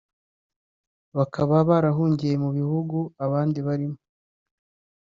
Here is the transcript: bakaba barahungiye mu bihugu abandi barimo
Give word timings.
bakaba 1.17 1.55
barahungiye 1.69 2.35
mu 2.43 2.49
bihugu 2.57 2.97
abandi 3.25 3.59
barimo 3.67 3.99